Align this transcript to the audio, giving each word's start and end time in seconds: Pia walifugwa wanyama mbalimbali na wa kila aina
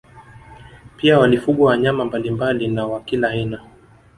Pia 0.97 1.19
walifugwa 1.19 1.69
wanyama 1.71 2.05
mbalimbali 2.05 2.67
na 2.67 2.85
wa 2.87 2.99
kila 3.01 3.29
aina 3.29 3.59